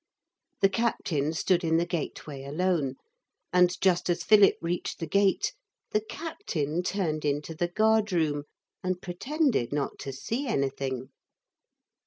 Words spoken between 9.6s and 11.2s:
not to see anything.